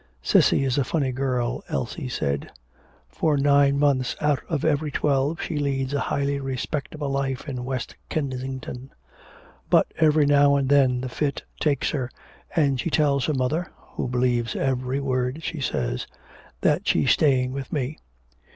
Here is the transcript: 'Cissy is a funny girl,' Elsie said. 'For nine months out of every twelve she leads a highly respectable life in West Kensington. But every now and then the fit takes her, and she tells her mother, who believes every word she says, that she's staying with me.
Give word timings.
'Cissy 0.23 0.63
is 0.63 0.79
a 0.79 0.83
funny 0.83 1.11
girl,' 1.11 1.63
Elsie 1.69 2.09
said. 2.09 2.49
'For 3.07 3.37
nine 3.37 3.77
months 3.77 4.15
out 4.19 4.39
of 4.49 4.65
every 4.65 4.89
twelve 4.89 5.39
she 5.39 5.59
leads 5.59 5.93
a 5.93 5.99
highly 5.99 6.39
respectable 6.39 7.09
life 7.11 7.47
in 7.47 7.65
West 7.65 7.95
Kensington. 8.09 8.89
But 9.69 9.85
every 9.99 10.25
now 10.25 10.55
and 10.55 10.69
then 10.69 11.01
the 11.01 11.07
fit 11.09 11.43
takes 11.59 11.91
her, 11.91 12.09
and 12.55 12.79
she 12.79 12.89
tells 12.89 13.25
her 13.25 13.35
mother, 13.35 13.67
who 13.89 14.07
believes 14.07 14.55
every 14.55 14.99
word 14.99 15.43
she 15.43 15.61
says, 15.61 16.07
that 16.61 16.87
she's 16.87 17.11
staying 17.11 17.51
with 17.53 17.71
me. 17.71 17.99